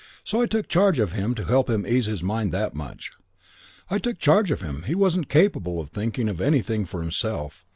So 0.23 0.41
I 0.41 0.47
took 0.47 0.67
charge 0.67 0.97
of 0.97 1.11
him 1.11 1.35
to 1.35 1.45
help 1.45 1.69
him 1.69 1.85
ease 1.85 2.07
his 2.07 2.23
mind 2.23 2.51
that 2.53 2.73
much. 2.73 3.11
"I 3.87 3.99
took 3.99 4.17
charge 4.17 4.49
of 4.49 4.61
him. 4.61 4.81
He 4.87 4.95
wasn't 4.95 5.29
capable 5.29 5.79
of 5.79 5.91
thinking 5.91 6.27
of 6.27 6.41
anything 6.41 6.87
for 6.87 7.03
himself. 7.03 7.67